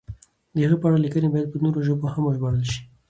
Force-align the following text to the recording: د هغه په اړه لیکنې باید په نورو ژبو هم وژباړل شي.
د 0.53 0.55
هغه 0.65 0.75
په 0.79 0.85
اړه 0.87 1.03
لیکنې 1.05 1.27
باید 1.33 1.51
په 1.51 1.57
نورو 1.63 1.79
ژبو 1.87 2.05
هم 2.13 2.23
وژباړل 2.25 2.63
شي. 2.71 2.81